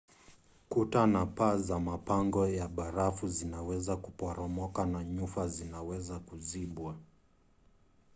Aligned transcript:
kuta 0.69 1.07
na 1.07 1.25
paa 1.25 1.57
za 1.57 1.79
mapango 1.79 2.47
ya 2.47 2.67
barafu 2.67 3.27
zinaweza 3.27 3.97
kuporomoka 3.97 4.85
na 4.85 5.03
nyufa 5.03 5.47
zinaweza 5.47 6.19
kuzibwa 6.19 6.97